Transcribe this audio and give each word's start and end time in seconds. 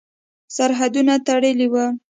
سرحدونه 0.55 1.13
تړلي 1.27 1.67
ول. 1.73 1.89